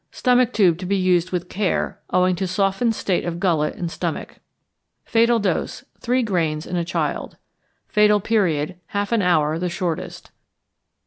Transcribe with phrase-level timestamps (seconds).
[0.09, 4.37] Stomach tube to be used with care, owing to softened state of gullet and stomach.
[5.05, 5.85] Fatal Dose.
[5.99, 7.37] Three grains in a child.
[7.87, 8.77] Fatal Period.
[8.97, 10.31] Half an hour the shortest.